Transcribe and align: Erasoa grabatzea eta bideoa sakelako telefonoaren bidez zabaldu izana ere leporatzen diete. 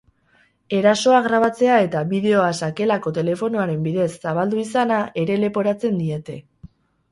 Erasoa 0.77 1.19
grabatzea 1.27 1.75
eta 1.87 2.01
bideoa 2.13 2.47
sakelako 2.61 3.13
telefonoaren 3.19 3.85
bidez 3.89 4.09
zabaldu 4.27 4.65
izana 4.65 5.01
ere 5.27 5.39
leporatzen 5.45 6.05
diete. 6.05 6.43